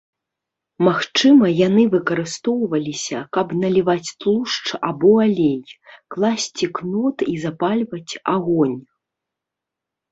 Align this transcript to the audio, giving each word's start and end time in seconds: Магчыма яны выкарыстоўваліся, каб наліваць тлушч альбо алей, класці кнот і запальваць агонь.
Магчыма 0.85 1.45
яны 1.67 1.83
выкарыстоўваліся, 1.95 3.19
каб 3.37 3.47
наліваць 3.65 4.13
тлушч 4.25 4.65
альбо 4.91 5.13
алей, 5.27 5.61
класці 6.17 6.65
кнот 6.81 7.17
і 7.35 7.41
запальваць 7.47 8.13
агонь. 8.37 8.77